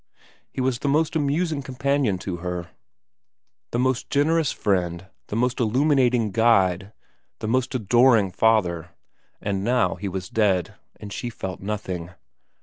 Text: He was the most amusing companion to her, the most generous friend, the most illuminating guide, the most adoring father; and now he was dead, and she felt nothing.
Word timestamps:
He 0.51 0.59
was 0.61 0.79
the 0.79 0.87
most 0.87 1.15
amusing 1.15 1.61
companion 1.61 2.17
to 2.25 2.37
her, 2.37 2.71
the 3.69 3.77
most 3.77 4.09
generous 4.09 4.51
friend, 4.51 5.05
the 5.27 5.35
most 5.35 5.59
illuminating 5.59 6.31
guide, 6.31 6.91
the 7.37 7.47
most 7.47 7.75
adoring 7.75 8.31
father; 8.31 8.95
and 9.41 9.63
now 9.63 9.93
he 9.93 10.07
was 10.07 10.27
dead, 10.27 10.73
and 10.99 11.13
she 11.13 11.29
felt 11.29 11.59
nothing. 11.59 12.09